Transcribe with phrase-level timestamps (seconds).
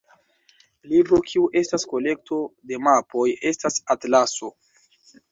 [0.91, 2.39] Libro kiu estas kolekto
[2.71, 4.51] de mapoj estas atlaso.